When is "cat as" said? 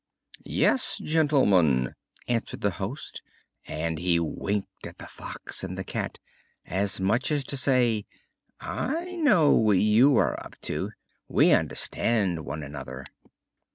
5.83-6.99